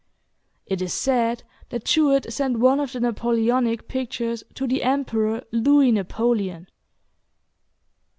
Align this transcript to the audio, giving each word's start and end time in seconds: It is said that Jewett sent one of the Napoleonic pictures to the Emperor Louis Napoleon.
It 0.65 0.81
is 0.81 0.95
said 0.95 1.43
that 1.69 1.85
Jewett 1.85 2.33
sent 2.33 2.57
one 2.57 2.79
of 2.79 2.91
the 2.93 2.99
Napoleonic 2.99 3.87
pictures 3.87 4.43
to 4.55 4.65
the 4.65 4.81
Emperor 4.81 5.43
Louis 5.51 5.91
Napoleon. 5.91 6.65